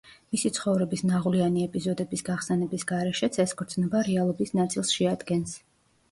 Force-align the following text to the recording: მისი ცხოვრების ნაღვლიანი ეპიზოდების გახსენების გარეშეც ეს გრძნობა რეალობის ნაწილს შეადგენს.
მისი 0.35 0.49
ცხოვრების 0.57 1.01
ნაღვლიანი 1.07 1.59
ეპიზოდების 1.65 2.23
გახსენების 2.29 2.85
გარეშეც 2.91 3.37
ეს 3.43 3.53
გრძნობა 3.59 4.01
რეალობის 4.07 4.55
ნაწილს 4.61 4.95
შეადგენს. 4.97 5.55